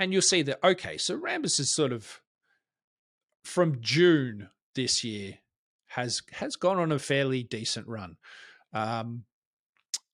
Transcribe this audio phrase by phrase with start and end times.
[0.00, 2.20] and you'll see that okay, so Rambus is sort of
[3.44, 5.34] from June this year
[5.88, 8.16] has has gone on a fairly decent run.
[8.72, 9.24] Um,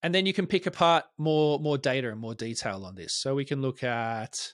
[0.03, 3.13] and then you can pick apart more more data and more detail on this.
[3.13, 4.53] So we can look at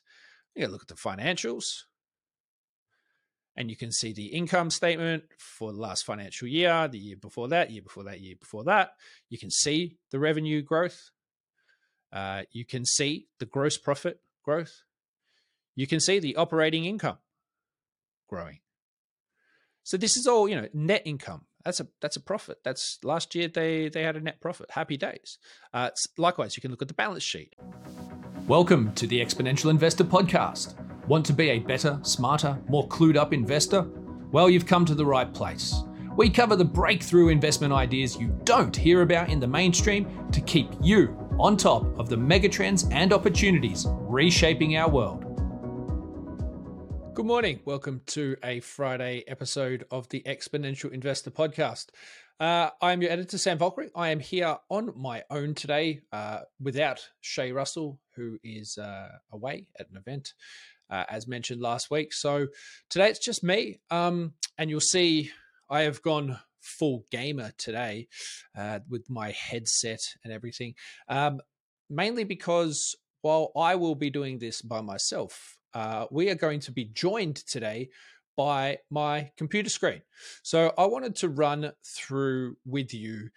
[0.55, 1.65] you look at the financials,
[3.57, 7.47] and you can see the income statement for the last financial year, the year before
[7.47, 8.91] that, year before that, year before that.
[9.29, 11.09] You can see the revenue growth.
[12.11, 14.84] Uh, you can see the gross profit growth.
[15.76, 17.18] You can see the operating income
[18.30, 18.59] growing.
[19.81, 21.45] So this is all you know net income.
[21.66, 22.59] That's a that's a profit.
[22.64, 24.70] That's last year they they had a net profit.
[24.70, 25.40] Happy days.
[25.73, 27.55] Uh, likewise, you can look at the balance sheet.
[28.48, 30.76] Welcome to the Exponential Investor Podcast.
[31.08, 33.88] Want to be a better, smarter, more clued up investor?
[34.31, 35.76] Well, you've come to the right place.
[36.16, 40.70] We cover the breakthrough investment ideas you don't hear about in the mainstream to keep
[40.81, 45.33] you on top of the megatrends and opportunities reshaping our world.
[47.16, 47.59] Good morning.
[47.63, 51.89] Welcome to a Friday episode of the Exponential Investor Podcast.
[52.39, 53.92] Uh, I'm your editor, Sam Volkering.
[53.95, 59.67] I am here on my own today uh, without Shae Russell, who is uh, away
[59.80, 60.34] at an event,
[60.89, 62.14] uh, as mentioned last week.
[62.14, 62.47] So
[62.89, 63.80] today it's just me.
[63.91, 65.30] Um, and you'll see
[65.69, 68.08] I have gone full gamer today
[68.58, 70.73] uh, with my headset and everything,
[71.09, 71.41] um,
[71.91, 76.71] mainly because while I will be doing this by myself, uh, we are going to
[76.71, 77.89] be joined today
[78.35, 80.02] by my computer screen.
[80.41, 83.29] So I wanted to run through with you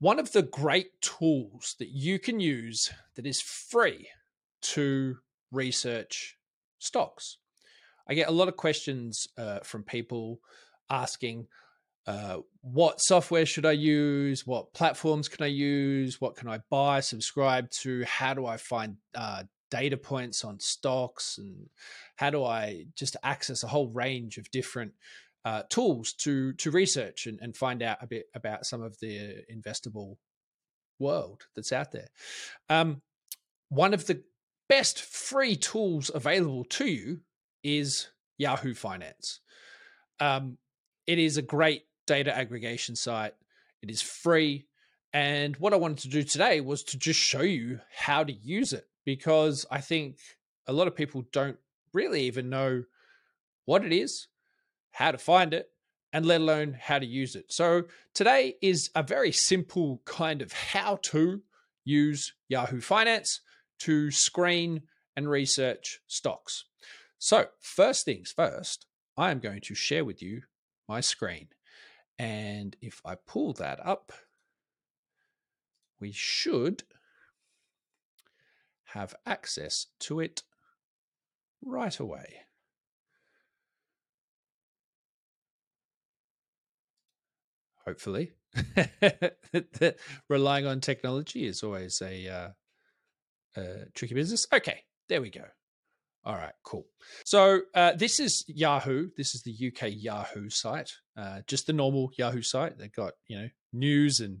[0.00, 4.08] one of the great tools that you can use that is free
[4.62, 5.18] to
[5.52, 6.38] research
[6.78, 7.36] stocks.
[8.08, 10.40] I get a lot of questions uh, from people
[10.88, 11.46] asking,
[12.06, 14.46] uh, what software should I use?
[14.46, 16.18] What platforms can I use?
[16.18, 18.02] What can I buy, subscribe to?
[18.04, 21.68] How do I find uh, data points on stocks and
[22.16, 24.92] how do I just access a whole range of different
[25.44, 29.42] uh, tools to to research and, and find out a bit about some of the
[29.52, 30.16] investable
[30.98, 32.08] world that's out there.
[32.68, 33.00] Um,
[33.70, 34.22] one of the
[34.68, 37.20] best free tools available to you
[37.62, 39.40] is Yahoo Finance.
[40.18, 40.58] Um,
[41.06, 43.34] it is a great data aggregation site.
[43.82, 44.66] It is free.
[45.12, 48.72] And what I wanted to do today was to just show you how to use
[48.72, 50.18] it because I think
[50.68, 51.56] a lot of people don't
[51.92, 52.84] really even know
[53.64, 54.28] what it is,
[54.92, 55.68] how to find it,
[56.12, 57.46] and let alone how to use it.
[57.48, 61.42] So today is a very simple kind of how to
[61.84, 63.40] use Yahoo Finance
[63.80, 64.82] to screen
[65.16, 66.66] and research stocks.
[67.18, 70.42] So, first things first, I am going to share with you
[70.88, 71.48] my screen.
[72.16, 74.12] And if I pull that up,
[75.98, 76.84] we should
[78.94, 80.42] have access to it
[81.62, 82.42] right away.
[87.86, 88.32] Hopefully.
[90.28, 92.48] Relying on technology is always a, uh,
[93.56, 94.46] a tricky business.
[94.52, 95.44] Okay, there we go.
[96.24, 96.86] All right, cool.
[97.24, 99.08] So uh, this is Yahoo.
[99.16, 102.76] This is the UK Yahoo site, uh, just the normal Yahoo site.
[102.76, 104.40] They've got you know news and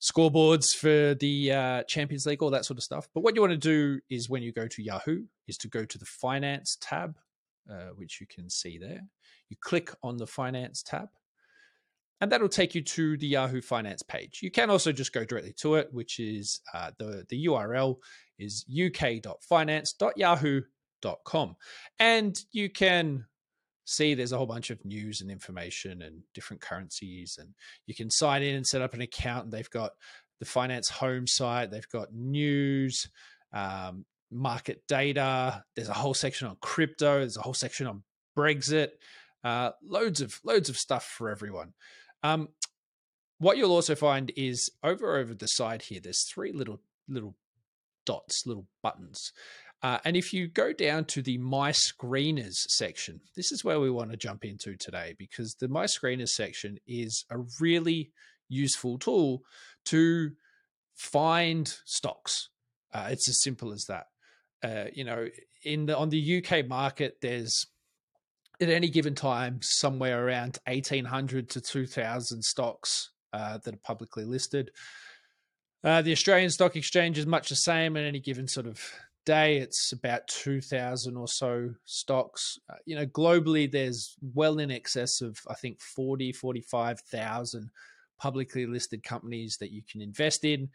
[0.00, 3.08] scoreboards for the uh, Champions League, all that sort of stuff.
[3.14, 5.84] But what you want to do is when you go to Yahoo, is to go
[5.84, 7.16] to the Finance tab,
[7.70, 9.02] uh, which you can see there.
[9.48, 11.08] You click on the Finance tab,
[12.20, 14.40] and that'll take you to the Yahoo Finance page.
[14.42, 17.98] You can also just go directly to it, which is uh, the the URL
[18.38, 21.56] is uk.finance.yahoo.com,
[21.98, 23.24] and you can
[23.86, 27.54] see there's a whole bunch of news and information and different currencies and
[27.86, 29.92] you can sign in and set up an account and they've got
[30.40, 33.08] the finance home site they've got news
[33.54, 38.02] um, market data there's a whole section on crypto there's a whole section on
[38.36, 38.90] brexit
[39.46, 41.72] uh, loads of loads of stuff for everyone.
[42.24, 42.48] Um,
[43.38, 47.36] what you'll also find is over over the side here there's three little little
[48.04, 49.32] dots little buttons
[49.82, 53.90] uh, and if you go down to the My Screeners section, this is where we
[53.90, 58.12] want to jump into today because the My Screeners section is a really
[58.48, 59.42] useful tool
[59.86, 60.32] to
[60.94, 62.48] find stocks.
[62.92, 64.06] Uh, it's as simple as that.
[64.62, 65.28] Uh, you know,
[65.62, 67.66] in the on the UK market, there's
[68.60, 74.70] at any given time somewhere around 1800 to 2000 stocks uh, that are publicly listed.
[75.84, 78.80] Uh, the Australian Stock Exchange is much the same at any given sort of
[79.26, 85.20] day it's about 2000 or so stocks uh, you know globally there's well in excess
[85.20, 87.70] of i think 40 45,000
[88.18, 90.70] publicly listed companies that you can invest in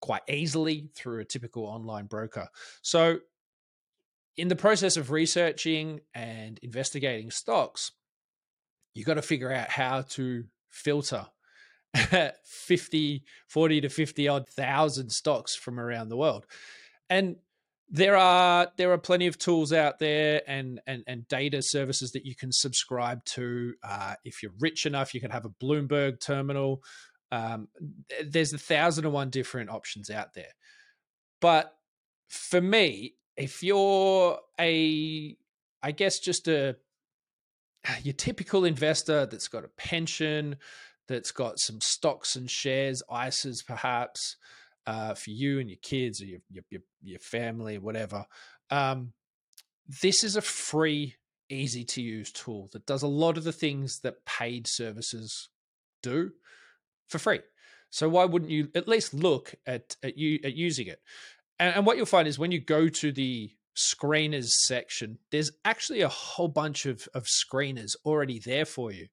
[0.00, 2.48] quite easily through a typical online broker
[2.82, 3.18] so
[4.36, 7.92] in the process of researching and investigating stocks,
[8.94, 11.26] you got to figure out how to filter
[12.44, 16.46] 50, 40 to 50 odd thousand stocks from around the world.
[17.08, 17.36] And
[17.88, 22.26] there are there are plenty of tools out there and and, and data services that
[22.26, 23.74] you can subscribe to.
[23.82, 26.82] Uh, if you're rich enough, you can have a Bloomberg terminal.
[27.30, 27.68] Um,
[28.24, 30.52] there's a thousand and one different options out there.
[31.40, 31.76] But
[32.28, 35.36] for me, if you're a,
[35.82, 36.76] I guess just a
[38.02, 40.56] your typical investor that's got a pension,
[41.08, 44.36] that's got some stocks and shares, ISAs perhaps,
[44.86, 48.24] uh, for you and your kids or your your your, family, whatever.
[48.70, 49.12] Um,
[50.02, 51.16] this is a free,
[51.48, 55.48] easy to use tool that does a lot of the things that paid services
[56.02, 56.30] do
[57.08, 57.40] for free.
[57.90, 61.00] So why wouldn't you at least look at at you at using it?
[61.58, 66.00] And, and what you'll find is when you go to the screeners section, there's actually
[66.00, 69.06] a whole bunch of of screeners already there for you.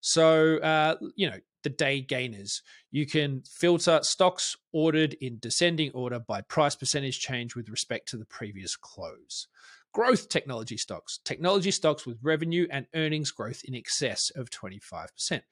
[0.00, 2.62] So uh, you know the day gainers.
[2.90, 8.16] You can filter stocks ordered in descending order by price percentage change with respect to
[8.16, 9.48] the previous close.
[9.92, 15.42] Growth technology stocks, technology stocks with revenue and earnings growth in excess of 25%.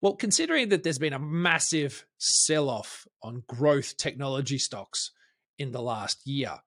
[0.00, 5.10] Well, considering that there's been a massive sell off on growth technology stocks
[5.58, 6.58] in the last year,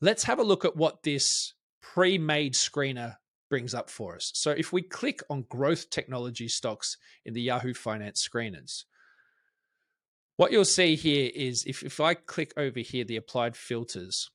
[0.00, 3.16] let's have a look at what this pre made screener
[3.48, 4.30] brings up for us.
[4.34, 8.84] So if we click on growth technology stocks in the Yahoo Finance screeners,
[10.36, 14.30] what you'll see here is if, if I click over here, the applied filters,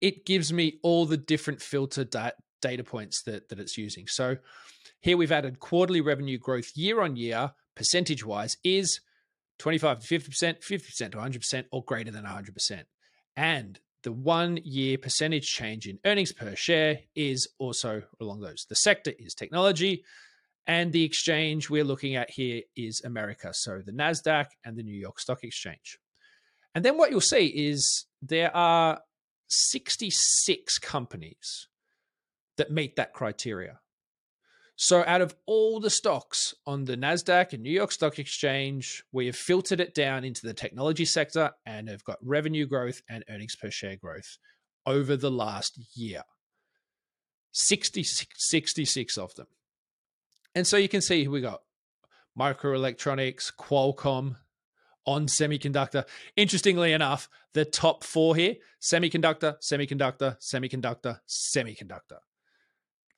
[0.00, 2.30] it gives me all the different filter da-
[2.62, 4.06] data points that, that it's using.
[4.06, 4.36] So
[5.00, 9.00] here we've added quarterly revenue growth year on year, percentage wise, is
[9.58, 12.84] 25 to 50%, 50% to 100%, or greater than 100%.
[13.36, 18.66] And the one year percentage change in earnings per share is also along those.
[18.68, 20.04] The sector is technology,
[20.66, 23.50] and the exchange we're looking at here is America.
[23.52, 25.98] So the NASDAQ and the New York Stock Exchange.
[26.74, 29.00] And then what you'll see is there are
[29.48, 31.68] 66 companies
[32.56, 33.80] that meet that criteria.
[34.82, 39.26] So, out of all the stocks on the NASDAQ and New York Stock Exchange, we
[39.26, 43.54] have filtered it down into the technology sector and have got revenue growth and earnings
[43.54, 44.38] per share growth
[44.86, 46.22] over the last year.
[47.52, 49.48] 66, 66 of them.
[50.54, 51.60] And so you can see we got
[52.38, 54.36] microelectronics, Qualcomm,
[55.04, 56.06] on semiconductor.
[56.36, 62.20] Interestingly enough, the top four here semiconductor, semiconductor, semiconductor, semiconductor.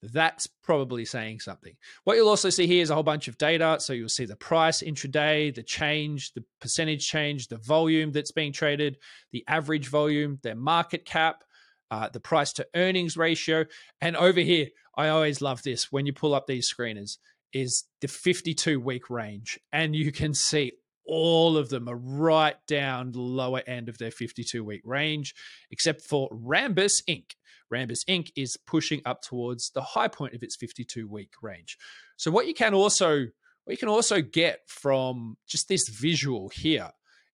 [0.02, 1.74] That's probably saying something.
[2.04, 3.76] What you'll also see here is a whole bunch of data.
[3.78, 8.52] So you'll see the price intraday, the change, the percentage change, the volume that's being
[8.52, 8.98] traded,
[9.30, 11.44] the average volume, their market cap,
[11.90, 13.64] uh, the price to earnings ratio.
[14.00, 17.18] And over here, I always love this when you pull up these screeners,
[17.52, 19.60] is the 52 week range.
[19.72, 20.72] And you can see
[21.06, 25.34] all of them are right down the lower end of their 52 week range,
[25.70, 27.32] except for Rambus Inc.
[27.72, 28.30] Rambus Inc.
[28.36, 31.76] is pushing up towards the high point of its 52 week range.
[32.16, 33.26] So what you can also
[33.64, 36.90] what you can also get from just this visual here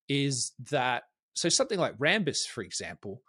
[0.07, 3.21] is that so something like Rambus, for example,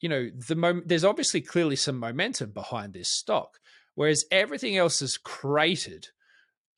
[0.00, 3.58] you know, the mom- there's obviously clearly some momentum behind this stock,
[3.94, 6.08] whereas everything else is created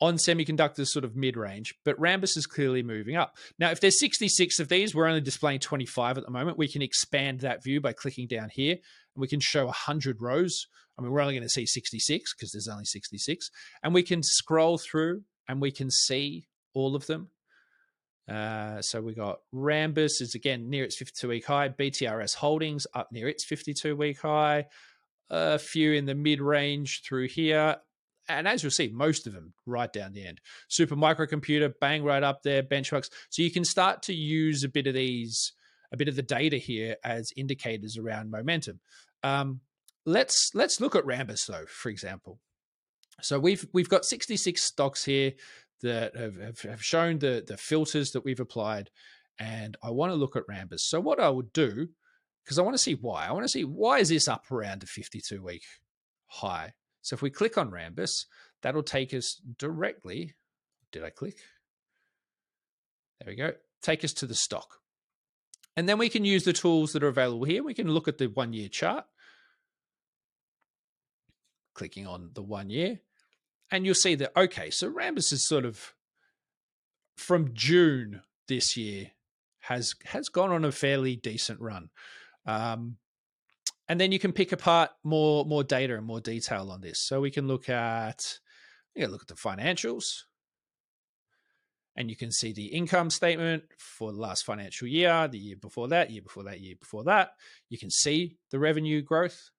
[0.03, 3.37] on semiconductors sort of mid-range, but Rambus is clearly moving up.
[3.61, 6.59] Now, if there's 66 of these, we're only displaying 25 at the moment.
[6.59, 10.67] We can expand that view by clicking down here, and we can show 100 rows.
[10.99, 13.49] I mean, we're only going to see 66 because there's only 66,
[13.85, 17.29] and we can scroll through and we can see all of them.
[18.29, 23.13] Uh, so we got Rambus is again near its 52 week high, BTRS Holdings up
[23.13, 24.67] near its 52 week high,
[25.31, 27.77] a few in the mid range through here,
[28.29, 30.41] and as you'll see, most of them right down the end.
[30.69, 33.11] Super microcomputer, bang right up there, benchmarks.
[33.31, 35.53] So you can start to use a bit of these,
[35.93, 38.81] a bit of the data here as indicators around momentum.
[39.23, 39.61] Um,
[40.07, 42.39] let's let's look at Rambus though, for example.
[43.21, 45.33] So we've we've got 66 stocks here
[45.83, 48.91] that have, have, shown the the filters that we've applied,
[49.39, 50.81] and I want to look at Rambus.
[50.81, 51.89] So what I would do,
[52.45, 53.27] because I want to see why.
[53.27, 55.65] I want to see why is this up around a 52 week
[56.27, 56.73] high
[57.03, 58.27] so if we click on Rambus,
[58.63, 60.35] that'll take us directly.
[60.91, 61.39] Did I click?
[63.21, 63.53] There we go.
[63.83, 64.79] Take us to the stock.
[65.77, 67.63] And then we can use the tools that are available here.
[67.63, 69.05] We can look at the one year chart.
[71.75, 73.01] Clicking on the one year.
[73.71, 75.95] And you'll see that, okay, so Rambus is sort of
[77.17, 79.13] from June this year
[79.61, 81.89] has has gone on a fairly decent run.
[82.47, 82.97] Um,
[83.93, 86.99] and then you can pick apart more more data and more detail on this.
[86.99, 88.39] So we can look at
[88.95, 90.23] you look at the financials,
[91.95, 95.89] and you can see the income statement for the last financial year, the year before
[95.89, 97.33] that, year before that, year before that.
[97.69, 99.51] You can see the revenue growth.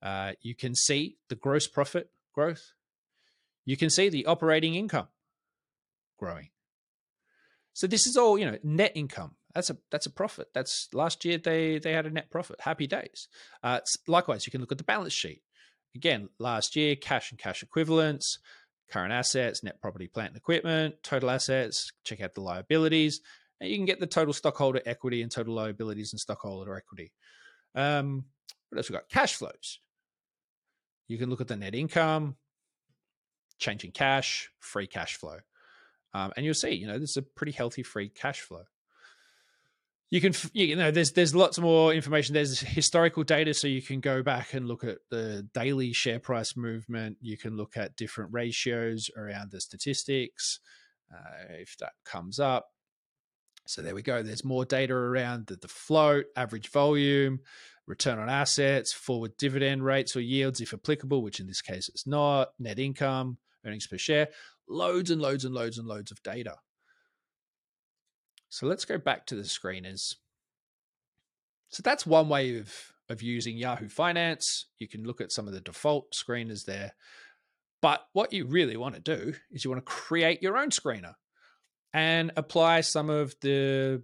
[0.00, 2.70] Uh, you can see the gross profit growth.
[3.64, 5.08] You can see the operating income
[6.16, 6.50] growing.
[7.72, 9.34] So this is all you know net income.
[9.54, 10.48] That's a that's a profit.
[10.54, 12.60] That's last year they they had a net profit.
[12.60, 13.28] Happy days.
[13.62, 15.42] Uh, likewise, you can look at the balance sheet.
[15.94, 18.38] Again, last year cash and cash equivalents,
[18.90, 21.92] current assets, net property, plant and equipment, total assets.
[22.04, 23.20] Check out the liabilities,
[23.60, 27.12] and you can get the total stockholder equity and total liabilities and stockholder equity.
[27.74, 28.24] Um,
[28.70, 29.08] what else we got?
[29.10, 29.80] Cash flows.
[31.08, 32.36] You can look at the net income,
[33.58, 35.38] change in cash, free cash flow.
[36.14, 38.64] Um, and you'll see, you know, this is a pretty healthy free cash flow.
[40.12, 42.34] You can, you know, there's there's lots more information.
[42.34, 46.54] There's historical data, so you can go back and look at the daily share price
[46.54, 47.16] movement.
[47.22, 50.60] You can look at different ratios around the statistics,
[51.10, 52.66] uh, if that comes up.
[53.66, 54.22] So there we go.
[54.22, 57.40] There's more data around the, the float, average volume,
[57.86, 62.06] return on assets, forward dividend rates or yields, if applicable, which in this case it's
[62.06, 64.28] not, net income, earnings per share,
[64.68, 66.56] loads and loads and loads and loads of data.
[68.52, 70.16] So let's go back to the screeners.
[71.70, 72.70] So that's one way of,
[73.08, 74.66] of using Yahoo Finance.
[74.78, 76.92] You can look at some of the default screeners there.
[77.80, 81.14] But what you really want to do is you want to create your own screener
[81.94, 84.02] and apply some of the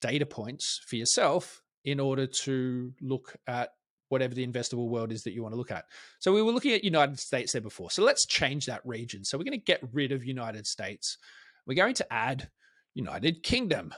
[0.00, 3.74] data points for yourself in order to look at
[4.08, 5.84] whatever the investable world is that you want to look at.
[6.20, 7.90] So we were looking at United States there before.
[7.90, 9.24] So let's change that region.
[9.24, 11.18] So we're going to get rid of United States.
[11.66, 12.48] We're going to add
[12.96, 13.94] United Kingdom.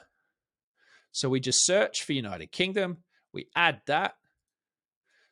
[1.12, 2.98] So we just search for United Kingdom.
[3.32, 4.14] We add that.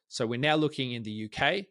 [0.09, 1.67] So we're now looking in the UK.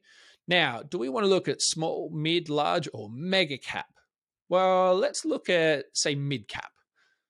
[0.45, 3.87] Now, do we want to look at small, mid, large, or mega cap?
[4.49, 6.71] Well, let's look at, say, mid cap.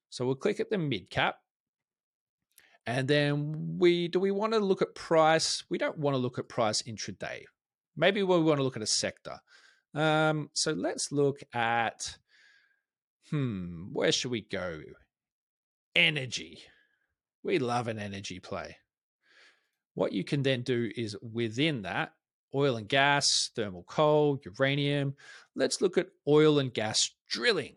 [0.09, 1.35] So we'll click at the mid cap.
[2.87, 5.63] And then we do we want to look at price?
[5.69, 7.43] We don't want to look at price intraday.
[7.95, 9.39] Maybe we want to look at a sector.
[9.93, 12.17] Um, so let's look at
[13.29, 14.81] hmm, where should we go?
[15.95, 16.59] Energy.
[17.43, 18.77] We love an energy play.
[19.93, 22.13] What you can then do is within that,
[22.53, 25.15] oil and gas, thermal coal, uranium.
[25.55, 27.75] Let's look at oil and gas drilling.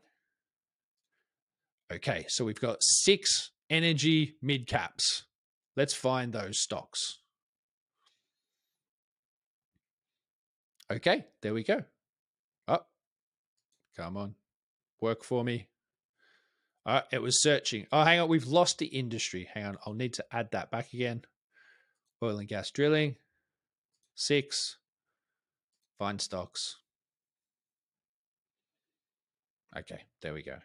[1.93, 5.25] Okay, so we've got six energy mid caps.
[5.77, 7.19] Let's find those stocks.
[10.91, 11.83] Okay, there we go.
[12.67, 12.81] Oh,
[13.97, 14.35] come on.
[15.01, 15.69] Work for me.
[16.85, 17.87] Uh, it was searching.
[17.93, 18.29] Oh, hang on.
[18.29, 19.49] We've lost the industry.
[19.53, 19.79] Hang on.
[19.85, 21.23] I'll need to add that back again.
[22.23, 23.17] Oil and gas drilling.
[24.15, 24.79] Six.
[25.99, 26.77] Find stocks.
[29.77, 30.57] Okay, there we go.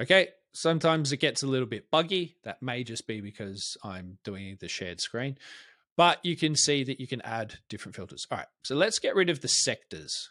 [0.00, 2.36] Okay, sometimes it gets a little bit buggy.
[2.44, 5.38] That may just be because I'm doing the shared screen.
[5.96, 8.26] But you can see that you can add different filters.
[8.30, 10.30] All right, so let's get rid of the sectors.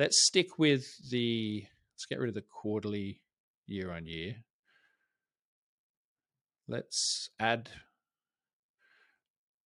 [0.00, 3.20] Let's stick with the, let's get rid of the quarterly
[3.66, 4.36] year on year.
[6.66, 7.68] Let's add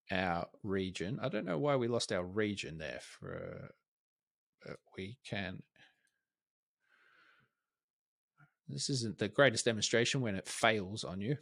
[0.10, 1.20] our region.
[1.22, 3.76] I don't know why we lost our region there for,
[4.98, 5.62] we can
[8.68, 11.38] this isn't the greatest demonstration when it fails on you.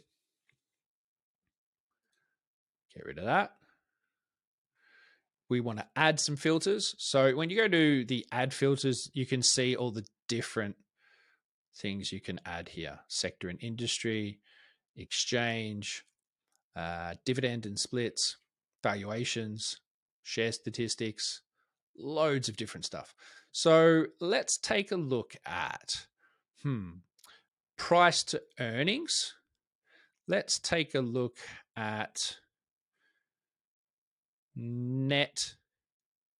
[2.94, 3.52] Get rid of that.
[5.52, 6.94] We want to add some filters.
[6.96, 10.76] So when you go to the add filters, you can see all the different
[11.76, 13.00] things you can add here.
[13.08, 14.40] Sector and industry,
[14.96, 16.06] exchange,
[16.74, 18.38] uh, dividend and splits,
[18.82, 19.76] valuations,
[20.22, 21.42] share statistics,
[21.98, 23.14] loads of different stuff.
[23.50, 26.06] So let's take a look at,
[26.62, 26.92] hmm,
[27.76, 29.34] price to earnings,
[30.26, 31.36] let's take a look
[31.76, 32.38] at
[34.54, 35.54] net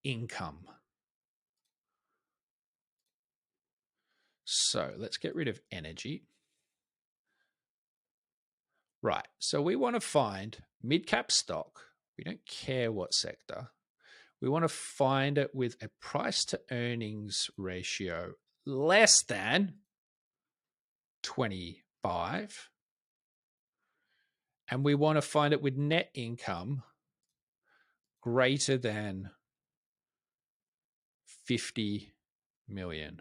[0.04, 0.66] income.
[4.44, 6.24] So let's get rid of energy.
[9.02, 11.80] Right, so we want to find mid cap stock.
[12.16, 13.70] We don't care what sector.
[14.40, 18.32] We want to find it with a price to earnings ratio
[18.66, 19.74] less than
[21.22, 22.70] 25
[24.68, 26.82] and we want to find it with net income
[28.22, 29.30] greater than
[31.44, 32.12] 50
[32.68, 33.20] million.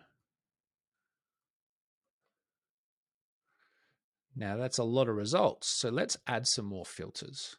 [4.36, 5.68] Now that's a lot of results.
[5.68, 7.58] So let's add some more filters.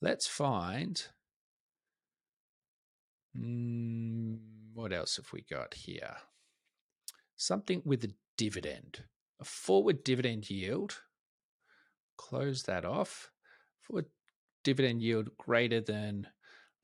[0.00, 1.08] let's find
[3.36, 4.38] mm,
[4.74, 6.16] what else have we got here?
[7.36, 9.04] Something with a dividend,
[9.40, 11.02] a forward dividend yield.
[12.16, 13.30] Close that off.
[13.80, 14.06] Forward
[14.64, 16.26] dividend yield greater than,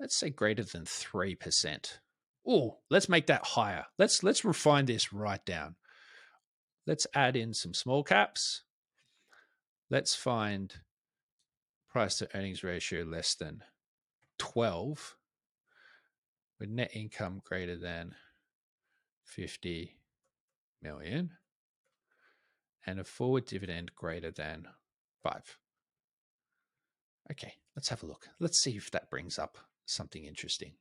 [0.04, 1.98] let's say greater than 3%.
[2.46, 3.86] Oh, let's make that higher.
[3.98, 5.76] Let's let's refine this right down.
[6.86, 8.64] Let's add in some small caps.
[9.88, 10.74] Let's find
[11.88, 13.62] price to earnings ratio less than
[14.36, 15.16] 12
[16.60, 18.14] with net income greater than
[19.24, 19.96] 50
[20.82, 21.30] million
[22.84, 24.68] and a forward dividend greater than
[25.22, 25.58] 5.
[27.30, 28.28] Okay, let's have a look.
[28.38, 29.56] Let's see if that brings up
[29.86, 30.72] something interesting.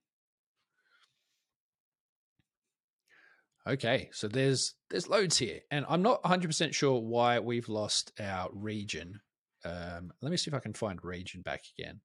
[3.66, 8.50] Okay, so there's there's loads here, and I'm not 100% sure why we've lost our
[8.52, 9.22] region.
[9.64, 12.02] Um, let me see if I can find region back again.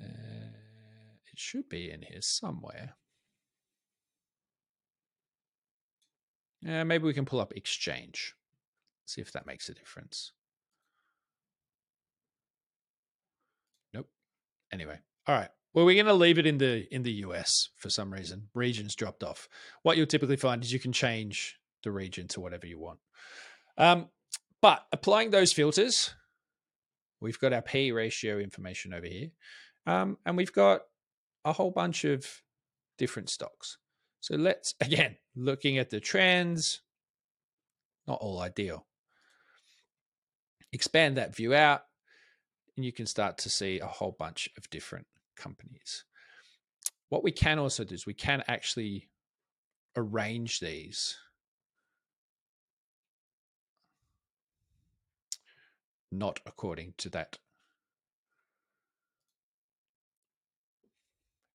[0.00, 0.04] Uh,
[1.32, 2.94] it should be in here somewhere.
[6.66, 8.34] Uh, maybe we can pull up exchange,
[9.06, 10.32] see if that makes a difference.
[14.72, 15.50] Anyway, all right.
[15.74, 18.48] Well, we're going to leave it in the in the US for some reason.
[18.54, 19.48] Regions dropped off.
[19.82, 22.98] What you'll typically find is you can change the region to whatever you want.
[23.76, 24.08] Um,
[24.60, 26.14] but applying those filters,
[27.20, 29.30] we've got our P ratio information over here,
[29.86, 30.82] um, and we've got
[31.44, 32.26] a whole bunch of
[32.96, 33.78] different stocks.
[34.20, 36.80] So let's again looking at the trends.
[38.06, 38.86] Not all ideal.
[40.72, 41.82] Expand that view out,
[42.78, 45.04] and you can start to see a whole bunch of different
[45.36, 46.04] companies.
[47.08, 49.08] What we can also do is we can actually
[49.96, 51.16] arrange these
[56.12, 57.38] not according to that.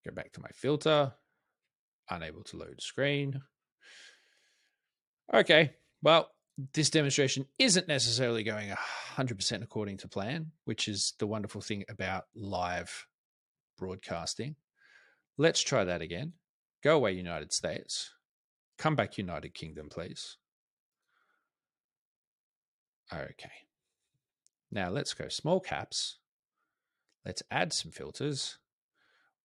[0.05, 1.13] Go back to my filter,
[2.09, 3.39] unable to load screen.
[5.33, 6.31] Okay, well,
[6.73, 8.69] this demonstration isn't necessarily going
[9.15, 13.07] 100% according to plan, which is the wonderful thing about live
[13.77, 14.55] broadcasting.
[15.37, 16.33] Let's try that again.
[16.83, 18.11] Go away, United States.
[18.77, 20.37] Come back, United Kingdom, please.
[23.11, 23.51] Okay.
[24.71, 26.17] Now let's go small caps.
[27.25, 28.57] Let's add some filters.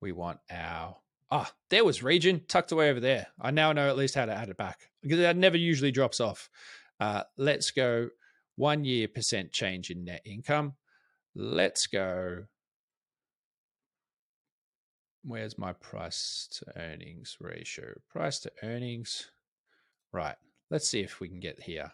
[0.00, 0.96] We want our,
[1.30, 3.28] ah, there was region tucked away over there.
[3.40, 6.20] I now know at least how to add it back because that never usually drops
[6.20, 6.50] off.
[7.00, 8.08] Uh, let's go
[8.56, 10.74] one year percent change in net income.
[11.34, 12.44] Let's go
[15.28, 17.94] where's my price to earnings ratio?
[18.10, 19.30] Price to earnings.
[20.12, 20.36] Right.
[20.70, 21.92] Let's see if we can get here.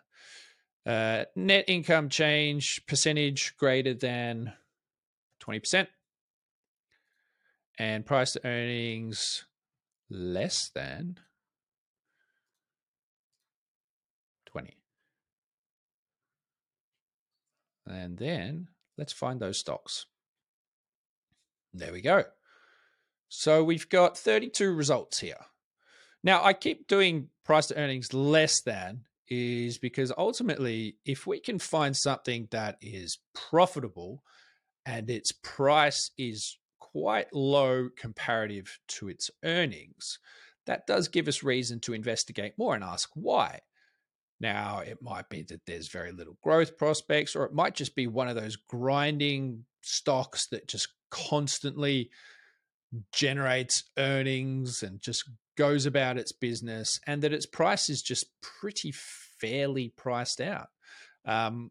[0.87, 4.53] Uh, net income change percentage greater than
[5.43, 5.89] 20%.
[7.79, 9.45] And price to earnings
[10.09, 11.19] less than
[14.47, 14.77] 20.
[17.87, 20.07] And then let's find those stocks.
[21.73, 22.25] There we go.
[23.29, 25.47] So we've got 32 results here.
[26.23, 31.59] Now, I keep doing price to earnings less than is because ultimately, if we can
[31.59, 34.23] find something that is profitable
[34.87, 40.19] and its price is quite low comparative to its earnings,
[40.67, 43.61] that does give us reason to investigate more and ask why.
[44.41, 48.07] Now, it might be that there's very little growth prospects, or it might just be
[48.07, 52.11] one of those grinding stocks that just constantly
[53.13, 55.25] generates earnings and just
[55.57, 60.69] goes about its business, and that its price is just pretty fairly priced out.
[61.25, 61.71] Um,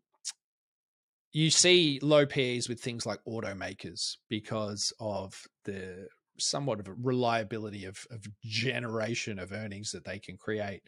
[1.33, 6.07] you see low PEs with things like automakers because of the
[6.39, 10.81] somewhat of a reliability of, of generation of earnings that they can create.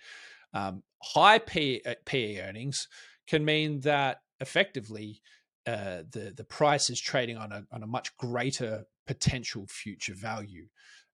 [0.53, 2.87] Um, high PE, PE earnings
[3.27, 5.21] can mean that effectively
[5.67, 10.67] uh, the the price is trading on a on a much greater potential future value.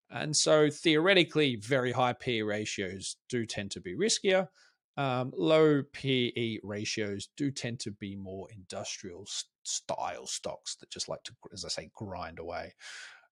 [0.09, 4.49] And so theoretically, very high PE ratios do tend to be riskier.
[4.97, 9.25] Um, low PE ratios do tend to be more industrial
[9.63, 12.75] style stocks that just like to, as I say, grind away.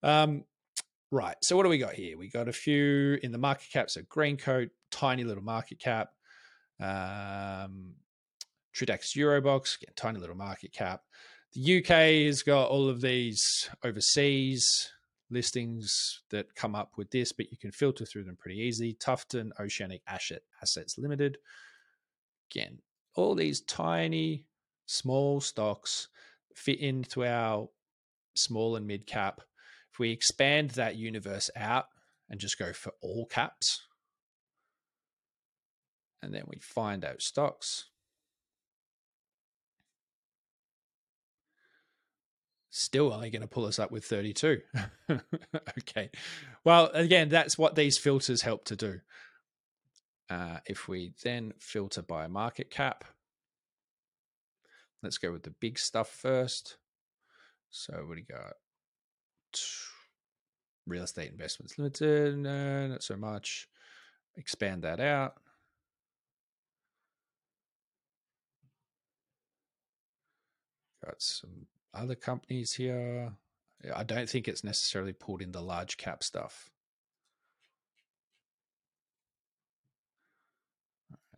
[0.03, 0.45] Um,
[1.11, 1.35] right.
[1.41, 2.17] So what do we got here?
[2.17, 3.89] We got a few in the market cap.
[3.89, 6.09] So Greencoat, tiny little market cap.
[6.79, 7.95] Um,
[8.75, 11.01] Tritax EuroBox, again, tiny little market cap.
[11.53, 14.91] The UK has got all of these overseas
[15.31, 18.93] listings that come up with this, but you can filter through them pretty easy.
[18.93, 21.37] Tufton Oceanic Asset Assets Limited.
[22.51, 22.79] Again,
[23.15, 24.45] all these tiny,
[24.85, 26.07] small stocks
[26.55, 27.69] fit into our
[28.35, 29.41] small and mid cap.
[29.99, 31.85] We expand that universe out
[32.29, 33.81] and just go for all caps,
[36.21, 37.85] and then we find out stocks.
[42.71, 44.62] Still only going to pull us up with 32.
[45.79, 46.09] okay.
[46.63, 49.01] Well, again, that's what these filters help to do.
[50.29, 53.03] Uh, if we then filter by market cap,
[55.01, 56.77] let's go with the big stuff first.
[57.71, 58.53] So, what do you got?
[60.89, 63.67] Real estate investments limited, no, not so much.
[64.36, 65.36] Expand that out.
[71.06, 73.32] Got some other companies here.
[73.95, 76.69] I don't think it's necessarily pulled in the large cap stuff.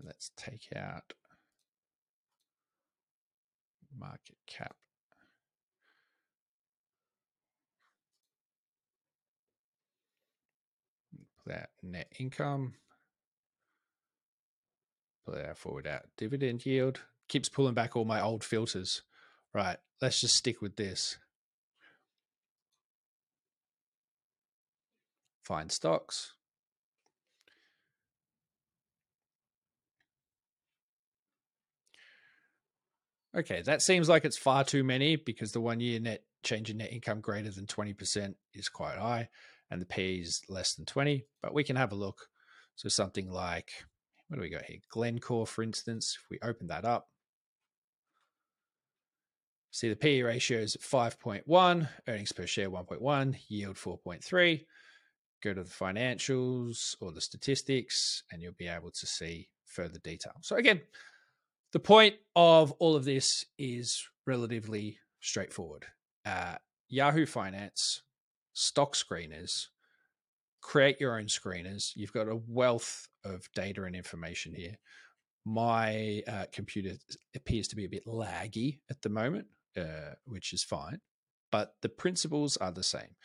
[0.04, 1.14] let's take out
[3.98, 4.76] market cap.
[11.46, 12.76] That net income.
[15.26, 16.04] Pull that forward out.
[16.18, 17.02] Dividend yield.
[17.28, 19.02] Keeps pulling back all my old filters.
[19.54, 21.18] Right, let's just stick with this.
[25.44, 26.34] Find stocks.
[33.36, 36.78] Okay, that seems like it's far too many because the one year net change in
[36.78, 39.30] net income greater than 20% is quite high
[39.72, 42.28] and the P is less than 20, but we can have a look.
[42.76, 43.72] So something like,
[44.28, 44.80] what do we got here?
[44.90, 47.08] Glencore, for instance, if we open that up,
[49.72, 54.66] see the PE ratio is 5.1, earnings per share 1.1, yield 4.3.
[55.42, 60.34] Go to the financials or the statistics, and you'll be able to see further detail.
[60.42, 60.82] So again,
[61.72, 65.86] the point of all of this is relatively straightforward.
[66.26, 66.56] Uh,
[66.90, 68.04] Yahoo Finance,
[68.54, 69.68] stock screeners,
[70.62, 71.92] create your own screeners.
[71.96, 74.78] You've got a wealth of data and information here.
[75.46, 76.94] My uh, computer
[77.36, 81.00] appears to be a bit laggy at the moment, uh, which is fine,
[81.52, 83.16] but the principles are the same.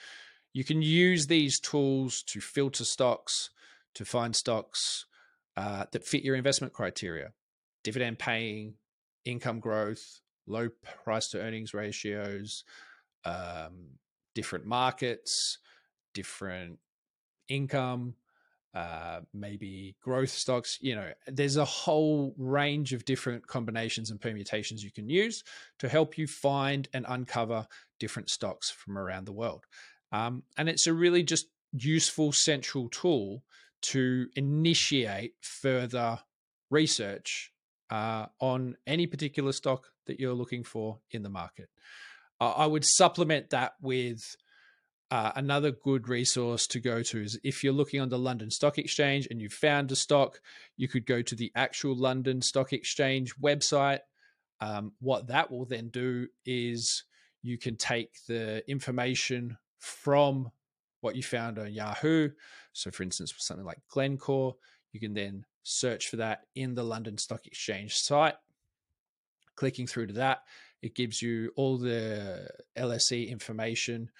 [0.54, 3.50] You can use these tools to filter stocks,
[3.94, 5.04] to find stocks
[5.56, 7.32] uh, that fit your investment criteria
[7.84, 8.74] dividend paying,
[9.24, 10.68] income growth, low
[11.04, 12.64] price to earnings ratios,
[13.24, 13.90] um,
[14.36, 15.58] different markets,
[16.12, 16.78] different
[17.48, 18.14] income,
[18.74, 20.78] uh, maybe growth stocks.
[20.82, 25.42] You know, there's a whole range of different combinations and permutations you can use
[25.78, 27.66] to help you find and uncover
[27.98, 29.64] different stocks from around the world.
[30.12, 33.42] Um, and it's a really just useful central tool
[33.82, 36.18] to initiate further
[36.70, 37.52] research
[37.90, 41.70] uh, on any particular stock that you're looking for in the market.
[42.40, 44.36] I would supplement that with
[45.10, 48.76] uh, another good resource to go to is if you're looking on the London Stock
[48.78, 50.40] Exchange and you found a stock,
[50.76, 54.00] you could go to the actual London Stock Exchange website.
[54.60, 57.04] Um, what that will then do is
[57.42, 60.50] you can take the information from
[61.00, 62.30] what you found on Yahoo.
[62.72, 64.56] So, for instance, something like Glencore,
[64.92, 68.34] you can then search for that in the London Stock Exchange site.
[69.54, 70.42] Clicking through to that,
[70.82, 74.10] it gives you all the LSE information,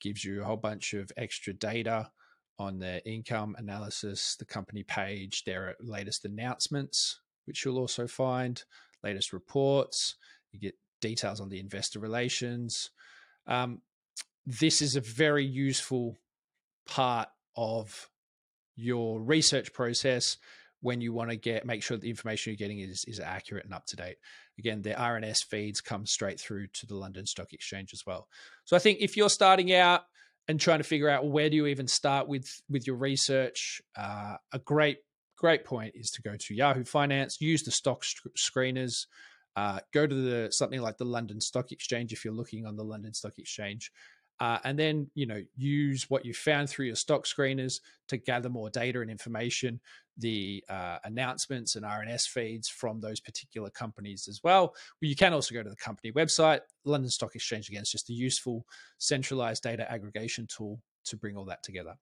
[0.00, 2.10] gives you a whole bunch of extra data
[2.58, 8.64] on their income analysis, the company page, their latest announcements, which you'll also find,
[9.02, 10.16] latest reports.
[10.52, 12.90] You get details on the investor relations.
[13.46, 13.80] Um,
[14.46, 16.18] this is a very useful
[16.86, 18.08] part of
[18.76, 20.36] your research process
[20.80, 23.74] when you want to get make sure the information you're getting is is accurate and
[23.74, 24.16] up to date.
[24.62, 28.28] Again, the RNS feeds come straight through to the London Stock Exchange as well.
[28.64, 30.02] So I think if you're starting out
[30.46, 34.36] and trying to figure out where do you even start with with your research, uh,
[34.52, 34.98] a great
[35.36, 38.04] great point is to go to Yahoo Finance, use the stock
[38.38, 39.06] screeners.
[39.56, 42.84] Uh, go to the something like the London Stock Exchange if you're looking on the
[42.84, 43.90] London Stock Exchange,
[44.42, 47.78] uh, and then you know use what you found through your stock screeners
[48.08, 49.80] to gather more data and information
[50.18, 55.54] the uh, announcements and rns feeds from those particular companies as well you can also
[55.54, 56.60] go to the company website.
[56.84, 58.66] London stock exchange again is just a useful
[58.98, 61.94] centralized data aggregation tool to bring all that together.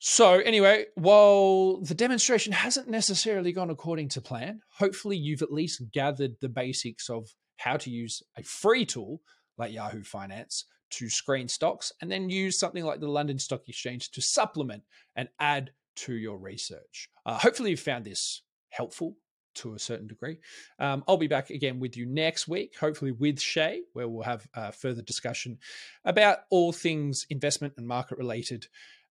[0.00, 5.80] So anyway while the demonstration hasn't necessarily gone according to plan hopefully you've at least
[5.92, 7.28] gathered the basics of
[7.58, 9.20] how to use a free tool
[9.56, 14.10] like yahoo finance to screen stocks and then use something like the London Stock Exchange
[14.12, 14.82] to supplement
[15.14, 17.08] and add to your research.
[17.24, 19.16] Uh, hopefully, you found this helpful
[19.56, 20.38] to a certain degree.
[20.78, 24.46] Um, I'll be back again with you next week, hopefully with Shae, where we'll have
[24.54, 25.58] uh, further discussion
[26.04, 28.66] about all things investment and market related,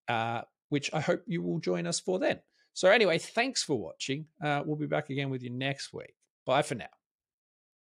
[0.07, 2.39] uh, which I hope you will join us for then.
[2.73, 4.27] So, anyway, thanks for watching.
[4.43, 6.13] Uh, we'll be back again with you next week.
[6.45, 6.94] Bye for now.